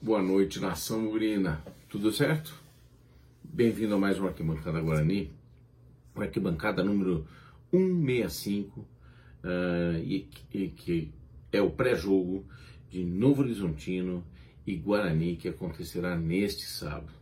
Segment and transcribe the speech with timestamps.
[0.00, 1.64] Boa noite, nação murina.
[1.88, 2.54] Tudo certo?
[3.42, 5.32] Bem-vindo a mais uma Arquibancada Guarani,
[6.14, 7.26] arquibancada número
[7.70, 8.86] 165, uh,
[10.04, 11.10] e, e que
[11.50, 12.44] é o pré-jogo
[12.90, 14.22] de Novo Horizontino
[14.66, 17.14] e Guarani que acontecerá neste sábado.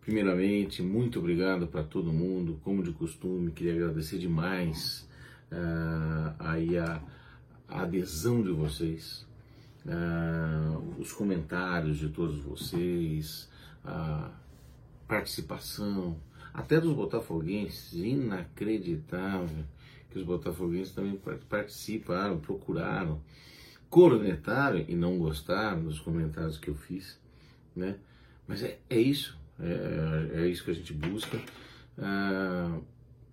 [0.00, 5.06] Primeiramente, muito obrigado para todo mundo, como de costume, queria agradecer demais
[5.50, 7.02] uh, aí a,
[7.66, 9.28] a adesão de vocês
[9.86, 13.48] uh, os comentários de todos vocês,
[13.84, 14.30] a
[15.06, 16.16] participação,
[16.52, 19.64] até dos botafoguenses, inacreditável
[20.10, 23.20] que os botafoguenses também participaram, procuraram,
[23.88, 27.18] cornetaram e não gostaram dos comentários que eu fiz,
[27.74, 27.96] né?
[28.46, 31.36] Mas é, é isso, é, é isso que a gente busca.
[31.96, 32.82] Uh,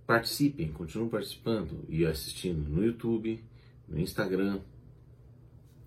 [0.05, 3.43] participem, continuem participando e assistindo no YouTube,
[3.87, 4.59] no Instagram,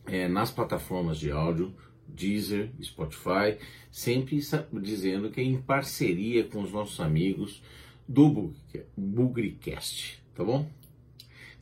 [0.06, 1.74] é, nas plataformas de áudio,
[2.06, 3.56] Deezer, Spotify,
[3.90, 4.40] sempre
[4.80, 7.62] dizendo que é em parceria com os nossos amigos
[8.08, 8.52] do
[8.96, 10.68] Bugricast, tá bom?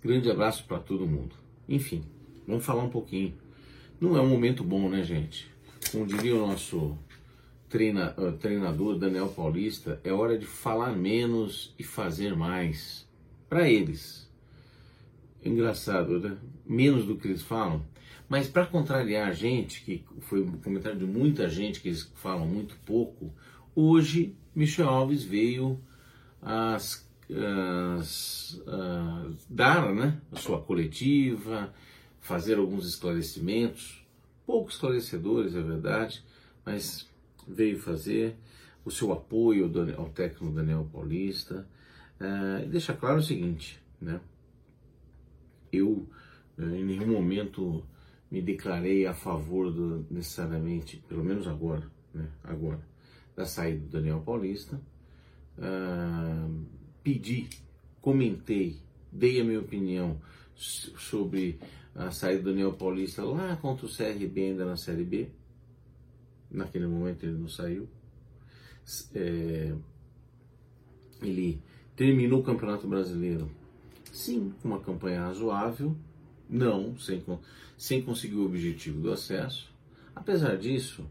[0.02, 1.34] Grande abraço para todo mundo.
[1.68, 2.02] Enfim,
[2.46, 3.34] vamos falar um pouquinho.
[4.00, 5.50] Não é um momento bom, né, gente?
[5.90, 6.96] Como diria o nosso
[7.68, 13.06] treina, uh, treinador Daniel Paulista, é hora de falar menos e fazer mais.
[13.48, 14.27] Para eles.
[15.48, 16.36] Engraçado, né?
[16.66, 17.84] Menos do que eles falam
[18.28, 22.46] mas para contrariar a gente, que foi um comentário de muita gente que eles falam
[22.46, 23.32] muito pouco,
[23.74, 25.80] hoje Michel Alves veio
[26.42, 27.08] as,
[27.98, 31.72] as, a dar né, a sua coletiva,
[32.20, 34.06] fazer alguns esclarecimentos,
[34.44, 36.22] pouco esclarecedores, é verdade,
[36.66, 37.08] mas
[37.46, 38.36] veio fazer
[38.84, 41.66] o seu apoio ao técnico Daniel Paulista
[42.20, 44.20] uh, e deixa claro o seguinte, né?
[45.72, 46.08] Eu
[46.58, 47.84] em nenhum momento
[48.30, 52.80] me declarei a favor do, necessariamente, pelo menos agora, né, agora,
[53.34, 54.80] da saída do Daniel Paulista.
[55.56, 56.66] Uh,
[57.02, 57.48] pedi,
[58.00, 58.76] comentei,
[59.10, 60.20] dei a minha opinião
[60.54, 61.58] sobre
[61.94, 65.28] a saída do Daniel Paulista lá contra o CRB ainda na Série B.
[66.50, 67.88] Naquele momento ele não saiu.
[69.14, 69.74] É,
[71.22, 71.60] ele
[71.94, 73.50] terminou o Campeonato Brasileiro,
[74.18, 75.96] sim, com uma campanha razoável,
[76.50, 77.22] não, sem,
[77.76, 79.72] sem conseguir o objetivo do acesso.
[80.14, 81.08] Apesar disso,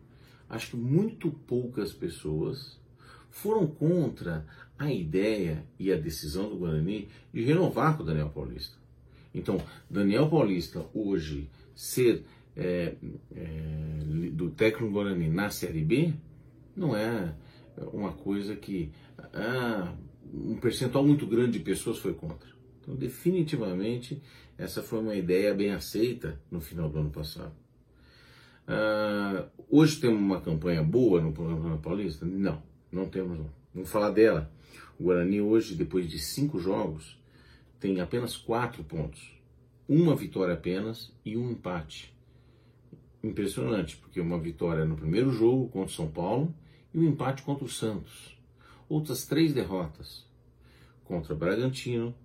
[0.50, 2.78] acho que muito poucas pessoas
[3.30, 4.46] foram contra
[4.78, 8.78] a ideia e a decisão do Guarani de renovar com o Daniel Paulista.
[9.34, 12.26] Então, Daniel Paulista hoje ser
[12.56, 12.96] é,
[13.34, 16.14] é, do técnico Guarani na Série B
[16.76, 17.34] não é
[17.94, 18.92] uma coisa que
[19.34, 19.94] ah,
[20.34, 22.57] um percentual muito grande de pessoas foi contra.
[22.88, 24.24] Então, definitivamente,
[24.58, 27.52] essa foi uma ideia bem aceita no final do ano passado.
[28.66, 32.26] Uh, hoje temos uma campanha boa no Programa Paulista?
[32.26, 33.38] Não, não temos.
[33.38, 33.50] Não.
[33.74, 34.50] Vamos falar dela.
[34.98, 37.22] O Guarani hoje, depois de cinco jogos,
[37.78, 39.36] tem apenas quatro pontos.
[39.88, 42.16] Uma vitória apenas e um empate.
[43.22, 46.56] Impressionante, porque uma vitória no primeiro jogo contra o São Paulo
[46.94, 48.38] e um empate contra o Santos.
[48.88, 50.26] Outras três derrotas
[51.04, 52.16] contra Bragantino,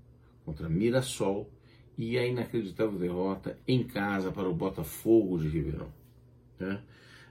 [0.45, 1.51] contra Mirassol
[1.97, 5.93] e a inacreditável derrota em casa para o Botafogo de Ribeirão.
[6.59, 6.83] Né?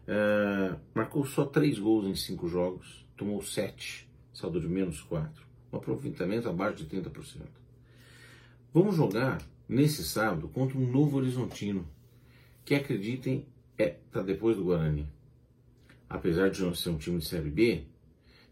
[0.08, 5.78] Uh, marcou só três gols em cinco jogos, tomou sete, saldo de menos quatro, um
[5.78, 7.42] aproveitamento abaixo de 30%.
[8.74, 11.88] Vamos jogar nesse sábado contra um novo Horizontino,
[12.64, 13.46] que acreditem
[13.78, 15.08] é tá depois do Guarani.
[16.10, 17.84] Apesar de não ser um time de Série B,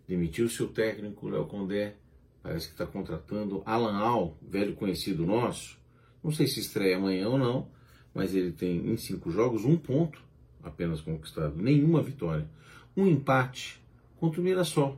[0.08, 1.96] demitiu seu técnico Léo Condé
[2.42, 5.78] Parece que está contratando Alan Al, velho conhecido nosso.
[6.24, 7.68] Não sei se estreia amanhã ou não,
[8.14, 10.22] mas ele tem em cinco jogos um ponto
[10.64, 12.50] apenas conquistado, nenhuma vitória.
[12.96, 13.82] Um empate
[14.18, 14.98] contra o Mirassol.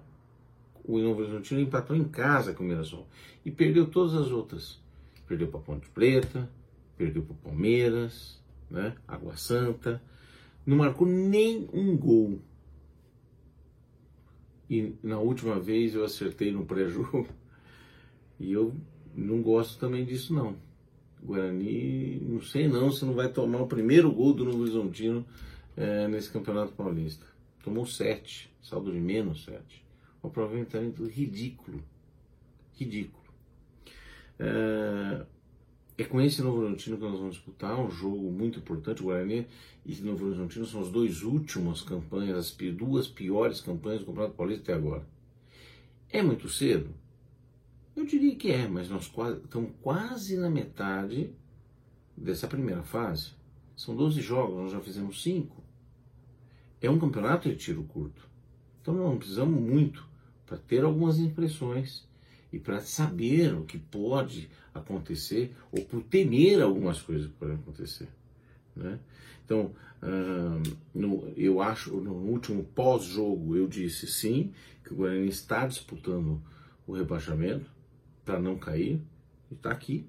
[0.83, 3.07] O Novo Horizontino empatou em casa com o Mirassol
[3.45, 4.79] e perdeu todas as outras.
[5.27, 6.49] Perdeu para Ponte Preta,
[6.97, 8.95] perdeu para Palmeiras, né?
[9.07, 10.01] Água Santa.
[10.65, 12.39] Não marcou nem um gol
[14.71, 17.27] e na última vez eu acertei no pré-jogo
[18.39, 18.73] e eu
[19.13, 20.55] não gosto também disso não.
[21.21, 25.25] Guarani, não sei não se não vai tomar o primeiro gol do Novo Horizontino
[25.75, 27.25] é, nesse Campeonato Paulista.
[27.61, 29.85] Tomou sete, saldo de menos sete.
[30.23, 31.83] Um aproveitamento ridículo.
[32.73, 33.25] Ridículo.
[34.39, 35.25] É,
[36.01, 39.01] é com esse Novo Horizontino que nós vamos disputar um jogo muito importante.
[39.01, 39.47] O Guarani
[39.85, 44.35] e o Novo Horizontino são as duas últimas campanhas, as duas piores campanhas do Campeonato
[44.35, 45.07] Paulista até agora.
[46.09, 46.89] É muito cedo?
[47.95, 51.31] Eu diria que é, mas nós quase, estamos quase na metade
[52.17, 53.31] dessa primeira fase.
[53.75, 55.63] São 12 jogos, nós já fizemos 5.
[56.81, 58.27] é um campeonato de tiro curto.
[58.81, 60.03] Então não precisamos muito
[60.45, 62.07] para ter algumas impressões
[62.51, 68.09] e para saber o que pode acontecer ou por temer algumas coisas que podem acontecer.
[68.75, 68.99] Né?
[69.45, 69.73] Então,
[70.93, 74.51] no, eu acho, no último pós-jogo, eu disse sim,
[74.83, 76.41] que o Guarani está disputando
[76.87, 77.69] o rebaixamento
[78.25, 79.01] para não cair,
[79.49, 80.05] e está aqui,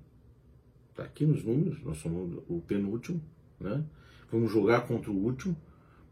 [0.90, 3.20] está aqui nos números, nós somos o penúltimo,
[3.60, 3.84] né?
[4.30, 5.56] vamos jogar contra o último,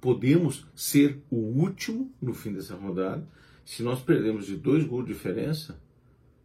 [0.00, 3.26] podemos ser o último no fim dessa rodada,
[3.64, 5.80] se nós perdemos de dois gols de diferença,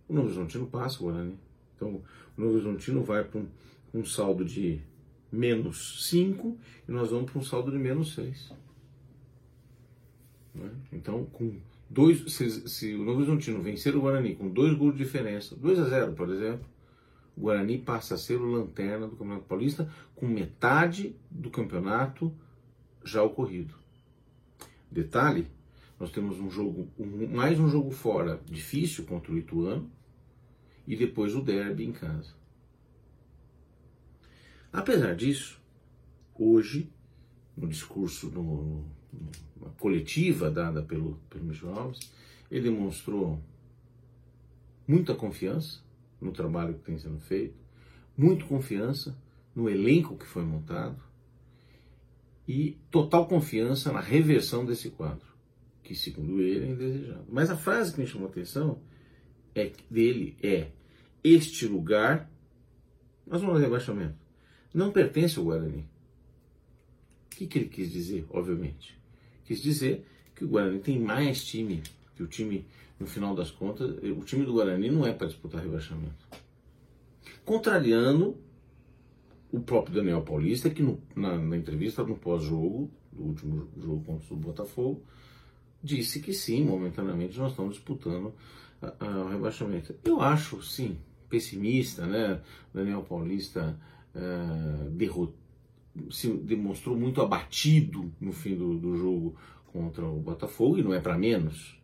[0.08, 1.38] o Novo Horizontino passa o Guarani.
[1.76, 2.02] Então,
[2.38, 3.48] o Novo Horizontino vai para um,
[3.94, 4.82] um saldo de
[5.32, 6.58] menos 5
[6.88, 8.54] e nós vamos para um saldo de menos 6.
[10.54, 10.72] Né?
[10.94, 11.58] Então, com
[11.90, 15.80] dois, se, se, o Novo Horizontino vencer o Guarani com dois gols de diferença, 2
[15.80, 16.66] a 0, por exemplo,
[17.36, 22.34] o Guarani passa a ser o lanterna do Campeonato Paulista com metade do campeonato
[23.04, 23.76] já ocorrido.
[24.90, 25.48] Detalhe,
[26.00, 29.90] nós temos um jogo, um, mais um jogo fora difícil contra o Ituano
[30.88, 32.34] e depois o derby em casa.
[34.72, 35.62] Apesar disso,
[36.38, 36.92] hoje,
[37.56, 38.86] no discurso, no,
[39.56, 42.12] numa coletiva dada pelo, pelo Michel Alves,
[42.52, 43.42] ele demonstrou
[44.88, 45.82] muita confiança
[46.20, 47.56] no trabalho que tem sendo feito,
[48.18, 49.18] muita confiança
[49.56, 51.02] no elenco que foi montado
[52.48, 55.26] e total confiança na reversão desse quadro,
[55.86, 57.26] que segundo ele é indesejado.
[57.30, 58.82] Mas a frase que me chamou a atenção
[59.54, 60.72] é, dele é:
[61.24, 62.30] Este lugar,
[63.26, 64.26] nós vamos rebaixamento
[64.76, 65.86] não pertence ao Guarani.
[67.28, 69.00] O que, que ele quis dizer, obviamente?
[69.46, 70.06] Quis dizer
[70.36, 71.82] que o Guarani tem mais time,
[72.16, 72.66] que o time,
[73.00, 76.28] no final das contas, o time do Guarani não é para disputar rebaixamento.
[77.46, 78.38] Contrariando
[79.50, 84.34] o próprio Daniel Paulista, que no, na, na, entrevista no pós-jogo, do último jogo contra
[84.34, 85.02] o Botafogo,
[85.86, 88.34] disse que sim, momentaneamente nós estamos disputando
[88.82, 89.96] o rebaixamento.
[90.04, 90.98] Eu acho, sim,
[91.30, 92.42] pessimista, né?
[92.74, 93.78] Daniel Paulista
[94.16, 95.34] uh,
[96.12, 99.36] se demonstrou muito abatido no fim do, do jogo
[99.68, 101.80] contra o Botafogo, e não é para menos.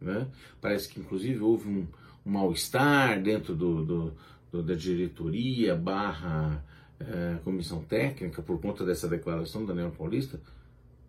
[0.00, 0.28] Né?
[0.60, 1.86] Parece que inclusive houve um,
[2.24, 4.14] um mal-estar dentro do, do,
[4.52, 6.64] do, da diretoria barra
[7.00, 10.40] uh, comissão técnica por conta dessa declaração do Daniel Paulista,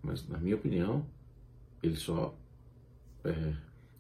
[0.02, 1.06] mas na minha opinião
[1.82, 2.38] ele só
[3.24, 3.54] é,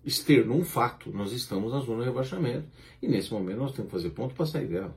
[0.03, 1.11] externou um fato.
[1.11, 2.67] Nós estamos na zona de rebaixamento
[3.01, 4.95] e nesse momento nós temos que fazer ponto para sair dela.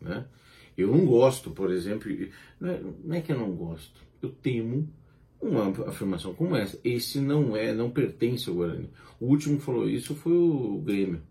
[0.00, 0.26] Né?
[0.76, 2.10] Eu não gosto, por exemplo,
[2.58, 4.88] não é, não é que eu não gosto, eu temo
[5.40, 6.78] uma afirmação como essa.
[6.84, 8.90] Esse não é, não pertence ao Guarani.
[9.18, 11.22] O último que falou isso foi o Grêmio,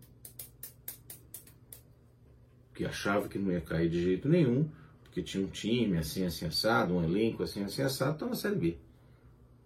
[2.74, 4.68] que achava que não ia cair de jeito nenhum,
[5.02, 8.56] porque tinha um time assim, assim, assado, um elenco assim, assim, assado, está na Série
[8.56, 8.76] B.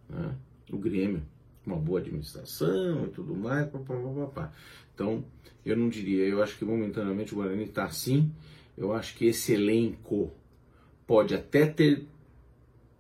[0.09, 0.35] Né?
[0.73, 1.23] O Grêmio,
[1.67, 3.69] uma boa administração e tudo mais.
[4.95, 5.25] Então,
[5.65, 8.33] eu não diria, eu acho que momentaneamente o Guarani está assim,
[8.77, 10.33] eu acho que esse elenco
[11.07, 12.07] pode até ter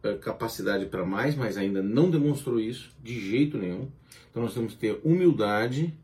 [0.02, 3.88] é, capacidade para mais, mas ainda não demonstrou isso de jeito nenhum.
[4.30, 5.96] Então nós temos que ter humildade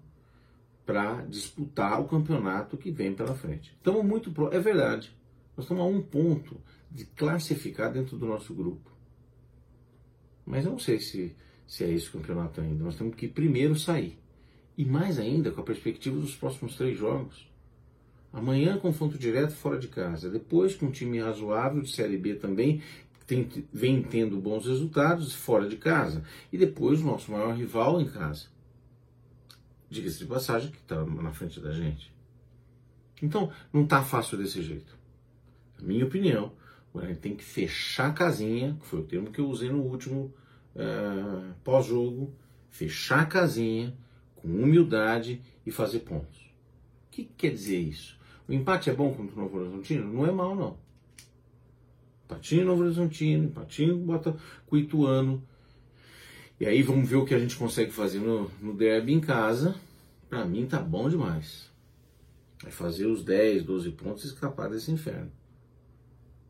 [0.86, 3.72] para disputar o campeonato que vem pela frente.
[3.76, 4.52] Estamos muito pro...
[4.52, 5.12] é verdade.
[5.56, 6.60] Nós estamos a um ponto
[6.90, 8.90] de classificar dentro do nosso grupo.
[10.44, 11.36] Mas eu não sei se,
[11.70, 12.82] se é esse o campeonato ainda.
[12.82, 14.18] Nós temos que primeiro sair.
[14.76, 17.48] E mais ainda com a perspectiva dos próximos três jogos.
[18.32, 20.28] Amanhã, confronto direto fora de casa.
[20.28, 22.82] Depois, com um time razoável de Série B também,
[23.24, 26.24] tem, vem tendo bons resultados fora de casa.
[26.52, 28.46] E depois, o nosso maior rival em casa.
[29.88, 32.12] Diga-se de passagem, que está na frente da gente.
[33.22, 34.98] Então, não está fácil desse jeito.
[35.80, 36.52] Na minha opinião,
[36.96, 39.82] a gente tem que fechar a casinha, que foi o termo que eu usei no
[39.82, 40.34] último
[40.74, 42.32] uh, pós-jogo,
[42.68, 43.94] fechar a casinha
[44.36, 46.40] com humildade e fazer pontos.
[46.40, 48.18] O que quer dizer isso?
[48.48, 50.12] O empate é bom contra o Novo Horizontino?
[50.12, 50.76] Não é mal, não.
[52.24, 54.36] Empatinho Novo Horizontino, empatinho bota
[54.66, 55.42] com Ituano.
[56.58, 59.74] E aí vamos ver o que a gente consegue fazer no, no derby em casa.
[60.28, 61.70] Pra mim tá bom demais.
[62.62, 65.32] Vai fazer os 10, 12 pontos e escapar desse inferno.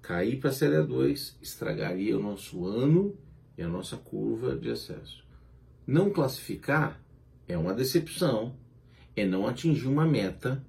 [0.03, 3.17] Cair para a Série 2 estragaria o nosso ano
[3.61, 5.23] e a nossa curva de acesso.
[5.87, 7.01] Não classificar
[7.47, 8.57] é uma decepção,
[9.15, 10.65] é não atingir uma meta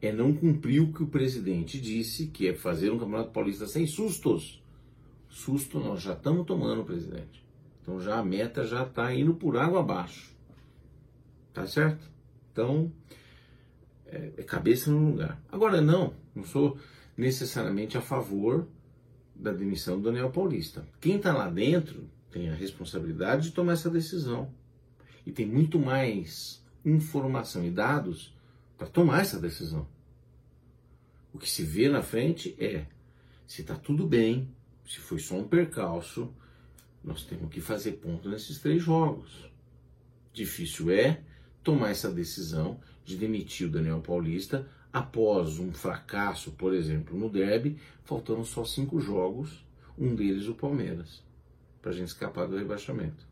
[0.00, 3.86] é não cumprir o que o presidente disse, que é fazer um campeonato paulista sem
[3.86, 4.62] sustos.
[5.28, 7.44] Susto nós já estamos tomando, presidente.
[7.82, 10.34] Então já a meta já está indo por água abaixo.
[11.52, 12.08] Tá certo?
[12.52, 12.92] Então,
[14.06, 15.40] é, é cabeça no lugar.
[15.50, 16.78] Agora, não, não sou
[17.16, 18.66] necessariamente a favor
[19.34, 20.86] da demissão do Daniel Paulista.
[21.00, 24.52] Quem está lá dentro tem a responsabilidade de tomar essa decisão.
[25.24, 28.34] E tem muito mais informação e dados
[28.76, 29.88] para tomar essa decisão.
[31.32, 32.84] O que se vê na frente é
[33.46, 34.50] se está tudo bem,
[34.86, 36.30] se foi só um percalço,
[37.02, 39.50] nós temos que fazer ponto nesses três jogos.
[40.30, 41.22] Difícil é
[41.62, 47.78] tomar essa decisão de demitir o Daniel Paulista após um fracasso, por exemplo, no derby,
[48.04, 49.64] faltando só cinco jogos,
[49.98, 51.24] um deles o Palmeiras,
[51.86, 53.24] para a gente escapar do rebaixamento.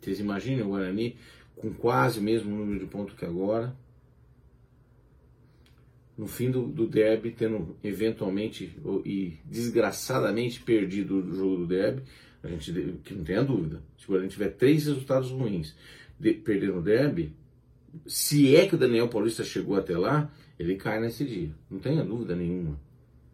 [0.00, 1.16] Vocês imaginem o Guarani
[1.56, 3.76] com quase o mesmo número de pontos que agora,
[6.16, 8.72] no fim do, do derby, tendo eventualmente
[9.04, 12.02] e desgraçadamente perdido o jogo do derby,
[12.44, 12.72] a gente
[13.02, 13.82] que não tenha dúvida.
[13.98, 15.74] Se o Guarani tiver três resultados ruins,
[16.20, 17.34] de, perder no derby,
[18.06, 21.50] se é que o Daniel Paulista chegou até lá, ele cai nesse dia.
[21.68, 22.78] Não tenha dúvida nenhuma.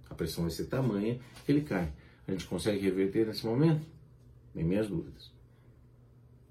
[0.09, 1.93] A pressão vai ser tamanha que ele cai.
[2.27, 3.98] A gente consegue reverter nesse momento?
[4.59, 5.31] Tem minhas dúvidas.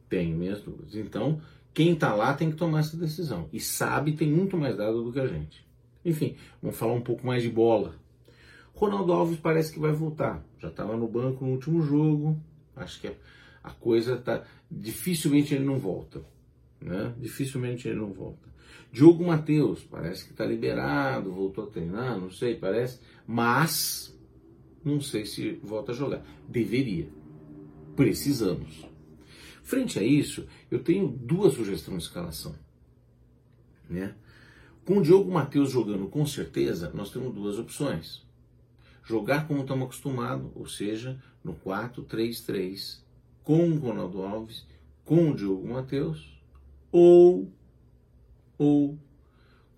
[0.08, 0.96] Tenho minhas dúvidas.
[0.96, 1.42] Então,
[1.74, 3.50] quem está lá tem que tomar essa decisão.
[3.52, 5.68] E sabe, tem muito mais dado do que a gente.
[6.06, 7.96] Enfim, vamos falar um pouco mais de bola.
[8.74, 10.42] Ronaldo Alves parece que vai voltar.
[10.58, 12.42] Já estava no banco no último jogo.
[12.78, 13.12] Acho que
[13.62, 14.46] a coisa tá.
[14.72, 16.24] Dificilmente ele não volta.
[16.80, 17.14] Né?
[17.20, 18.48] Dificilmente ele não volta.
[18.90, 23.02] Diogo Matheus, parece que está liberado, voltou a treinar, não sei, parece.
[23.28, 24.18] Mas
[24.82, 26.24] não sei se volta a jogar.
[26.48, 27.17] Deveria.
[27.98, 28.86] Precisamos.
[29.64, 32.56] Frente a isso, eu tenho duas sugestões de escalação.
[33.90, 34.14] Né?
[34.86, 38.24] Com o Diogo Matheus jogando com certeza, nós temos duas opções.
[39.04, 43.00] Jogar como estamos acostumados, ou seja, no 4-3-3,
[43.44, 44.64] com o Ronaldo Alves,
[45.04, 46.40] com o Diogo Matheus,
[46.92, 47.52] ou,
[48.60, 48.96] ou,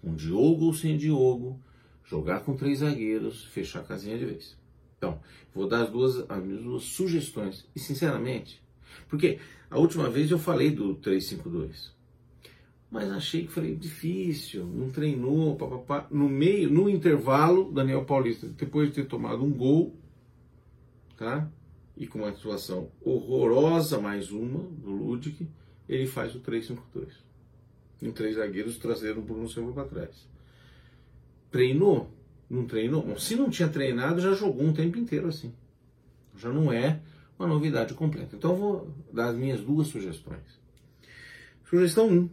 [0.02, 1.58] com Diogo ou sem Diogo,
[2.04, 4.59] jogar com três zagueiros, fechar a casinha de vez.
[5.00, 5.20] Então,
[5.56, 7.66] vou dar as duas, as duas sugestões.
[7.76, 8.62] E sinceramente,
[9.08, 9.40] porque
[9.72, 11.98] a última vez eu falei do 352
[12.92, 16.08] mas achei que foi difícil, não treinou, papapá.
[16.10, 19.96] No meio, no intervalo, Daniel Paulista, depois de ter tomado um gol,
[21.16, 21.48] tá?
[21.96, 25.48] E com uma situação horrorosa, mais uma, do Ludic,
[25.88, 26.78] ele faz o 3-5-2.
[28.02, 30.28] Em três zagueiros trazendo o Bruno Silva para trás.
[31.52, 32.10] Treinou?
[32.50, 33.18] Não treinou?
[33.20, 35.54] Se não tinha treinado, já jogou um tempo inteiro assim.
[36.36, 37.00] Já não é
[37.38, 38.36] uma novidade completa.
[38.36, 40.60] Então eu vou dar as minhas duas sugestões.
[41.70, 42.12] Sugestão 1.
[42.12, 42.30] Um,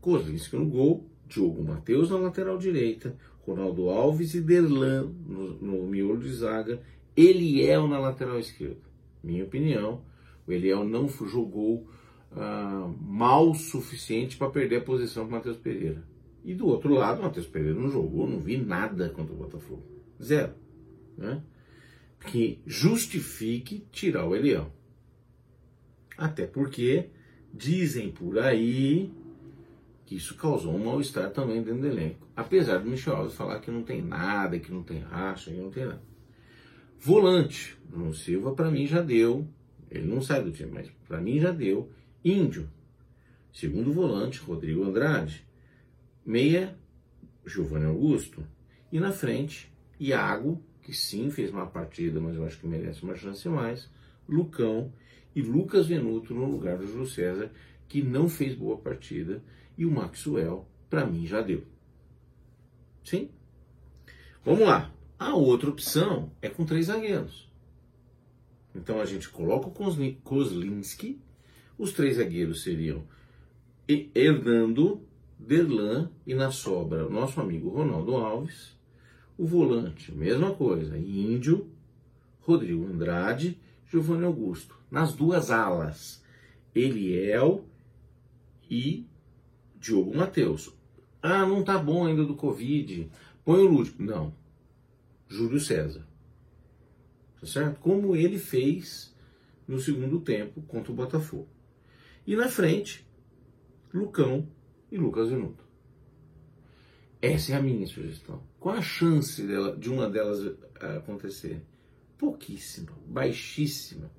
[0.00, 6.18] Kozinski no gol, Diogo Matheus na lateral direita, Ronaldo Alves e Derlan no, no miolo
[6.18, 6.80] de zaga,
[7.16, 8.82] Eliel na lateral esquerda.
[9.22, 10.02] Minha opinião,
[10.46, 11.88] o Eliel não jogou
[12.32, 16.02] uh, mal o suficiente para perder a posição para Matheus Pereira.
[16.44, 19.82] E do outro lado, o Matheus Pereira não jogou, não vi nada contra o Botafogo.
[20.22, 20.52] Zero.
[21.16, 21.42] Né?
[22.30, 24.70] Que justifique tirar o Eliel.
[26.18, 27.08] Até porque
[27.52, 29.10] dizem por aí
[30.04, 32.28] que isso causou um mal-estar também dentro do elenco.
[32.36, 35.70] Apesar do Michel Alves falar que não tem nada, que não tem racha, que não
[35.70, 36.02] tem nada.
[36.98, 39.46] Volante, Bruno Silva para mim já deu,
[39.90, 41.90] ele não sai do time, mas para mim já deu.
[42.24, 42.68] Índio,
[43.52, 45.46] segundo volante, Rodrigo Andrade.
[46.24, 46.76] Meia,
[47.44, 48.46] Giovanni Augusto.
[48.90, 53.14] E na frente, Iago, que sim fez uma partida, mas eu acho que merece uma
[53.14, 53.90] chance mais.
[54.28, 54.92] Lucão
[55.34, 57.50] e Lucas Venuto no lugar do Júlio César,
[57.88, 59.42] que não fez boa partida
[59.76, 61.64] e o Maxwell, para mim, já deu.
[63.02, 63.30] Sim?
[64.44, 64.92] Vamos lá.
[65.18, 67.50] A outra opção é com três zagueiros.
[68.74, 71.20] Então a gente coloca o Kozlinski,
[71.78, 73.04] os três zagueiros seriam
[73.88, 75.02] Hernando,
[75.38, 78.74] Derlan e na sobra o nosso amigo Ronaldo Alves.
[79.36, 81.68] O volante, mesma coisa, Índio,
[82.40, 84.78] Rodrigo Andrade, Giovanni Augusto.
[84.90, 86.22] Nas duas alas,
[86.74, 87.64] Eliel
[88.70, 89.06] e
[89.78, 90.72] Diogo Matheus.
[91.20, 93.10] Ah, não tá bom ainda do Covid.
[93.44, 94.02] Põe o Lúdico.
[94.02, 94.34] Não.
[95.28, 96.06] Júlio César.
[97.40, 97.80] Tá certo?
[97.80, 99.14] Como ele fez
[99.66, 101.48] no segundo tempo contra o Botafogo.
[102.26, 103.06] E na frente,
[103.92, 104.48] Lucão
[104.94, 105.64] e Lucas Venuto.
[107.20, 108.42] Essa é a minha sugestão.
[108.60, 110.46] Qual a chance dela, de uma delas
[110.80, 111.62] eh, acontecer?
[112.16, 114.10] Pouquíssima, baixíssima.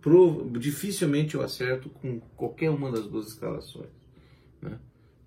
[0.00, 3.90] Prova, dificilmente eu acerto com qualquer uma das duas escalações.
[4.60, 4.78] Né?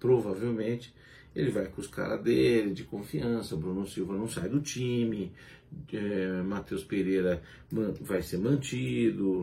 [0.03, 0.93] provavelmente
[1.33, 3.55] ele vai com os caras dele, de confiança.
[3.55, 5.31] Bruno Silva não sai do time,
[5.91, 7.41] é, Matheus Pereira
[8.01, 9.41] vai ser mantido,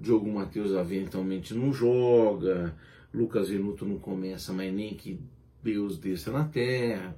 [0.00, 2.74] Diogo Matheus eventualmente não joga,
[3.12, 5.20] Lucas Venuto não começa, mas nem que
[5.62, 7.14] Deus desça na terra.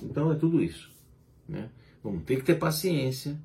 [0.00, 0.90] Então é tudo isso.
[1.48, 1.68] Né?
[2.02, 3.36] Vamos ter que ter paciência.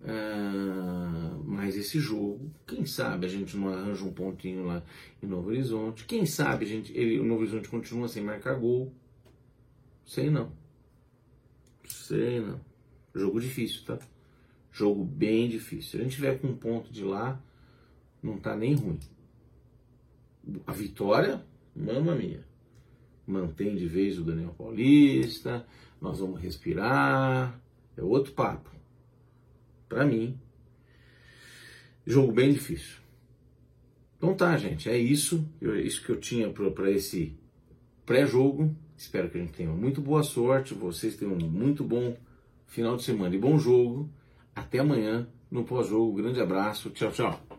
[0.00, 4.82] Uh, mas esse jogo, quem sabe a gente não arranja um pontinho lá
[5.22, 6.04] em Novo Horizonte.
[6.04, 8.92] Quem sabe a gente, ele, o Novo Horizonte continua sem marcar gol.
[10.04, 10.52] Sei não.
[11.86, 12.60] Sei não.
[13.14, 13.98] Jogo difícil, tá?
[14.72, 15.90] Jogo bem difícil.
[15.90, 17.40] Se a gente tiver com um ponto de lá,
[18.24, 18.98] não tá nem ruim.
[20.66, 21.44] A vitória,
[21.76, 22.44] mama minha.
[23.26, 25.66] Mantém de vez o Daniel Paulista.
[26.00, 27.60] Nós vamos respirar.
[27.96, 28.74] É outro papo
[29.94, 30.36] para mim,
[32.04, 32.96] jogo bem difícil.
[34.16, 37.38] Então tá, gente, é isso, é isso que eu tinha para esse
[38.04, 38.74] pré-jogo.
[38.96, 42.16] Espero que a gente tenha muito boa sorte, vocês tenham um muito bom
[42.66, 44.10] final de semana e bom jogo.
[44.54, 46.16] Até amanhã no pós-jogo.
[46.16, 47.53] Grande abraço, tchau, tchau.